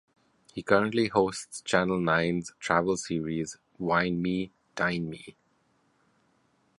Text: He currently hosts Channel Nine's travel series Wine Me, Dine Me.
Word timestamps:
He 0.51 0.63
currently 0.63 1.09
hosts 1.09 1.61
Channel 1.61 1.99
Nine's 1.99 2.53
travel 2.59 2.97
series 2.97 3.57
Wine 3.77 4.19
Me, 4.19 4.51
Dine 4.75 5.07
Me. 5.07 5.35